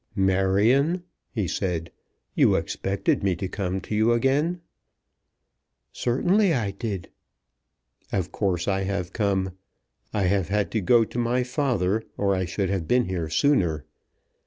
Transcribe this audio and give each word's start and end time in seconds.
"Marion," 0.15 1.03
he 1.29 1.47
said, 1.47 1.91
"you 2.33 2.55
expected 2.55 3.21
me 3.21 3.35
to 3.35 3.47
come 3.47 3.79
to 3.81 3.93
you 3.93 4.13
again?" 4.13 4.59
"Certainly 5.93 6.55
I 6.55 6.71
did." 6.71 7.09
"Of 8.11 8.31
course 8.31 8.67
I 8.67 8.81
have 8.81 9.13
come. 9.13 9.51
I 10.11 10.23
have 10.23 10.47
had 10.47 10.71
to 10.71 10.81
go 10.81 11.03
to 11.03 11.19
my 11.19 11.43
father, 11.43 12.01
or 12.17 12.33
I 12.33 12.45
should 12.45 12.69
have 12.71 12.87
been 12.87 13.05
here 13.05 13.29
sooner. 13.29 13.85